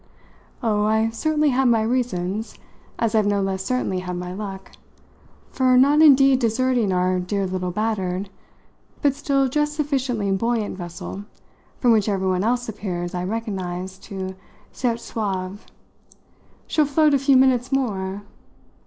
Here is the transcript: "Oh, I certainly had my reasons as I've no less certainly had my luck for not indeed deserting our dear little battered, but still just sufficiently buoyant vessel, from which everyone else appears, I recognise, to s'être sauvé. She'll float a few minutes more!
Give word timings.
"Oh, 0.63 0.85
I 0.85 1.11
certainly 1.11 1.49
had 1.49 1.65
my 1.67 1.83
reasons 1.83 2.57
as 2.97 3.13
I've 3.13 3.27
no 3.27 3.39
less 3.39 3.63
certainly 3.63 3.99
had 3.99 4.15
my 4.15 4.33
luck 4.33 4.71
for 5.51 5.77
not 5.77 6.01
indeed 6.01 6.39
deserting 6.39 6.91
our 6.91 7.19
dear 7.19 7.45
little 7.45 7.69
battered, 7.69 8.27
but 9.03 9.13
still 9.13 9.47
just 9.47 9.75
sufficiently 9.75 10.31
buoyant 10.31 10.75
vessel, 10.75 11.25
from 11.79 11.91
which 11.91 12.09
everyone 12.09 12.43
else 12.43 12.67
appears, 12.67 13.13
I 13.13 13.23
recognise, 13.25 13.99
to 13.99 14.33
s'être 14.73 14.95
sauvé. 14.97 15.59
She'll 16.65 16.85
float 16.87 17.13
a 17.13 17.19
few 17.19 17.37
minutes 17.37 17.71
more! 17.71 18.23